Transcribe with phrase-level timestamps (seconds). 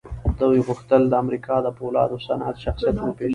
[0.39, 3.29] دوی غوښتل د امريکا د پولادو صنعت شخصيت ور وپېژني.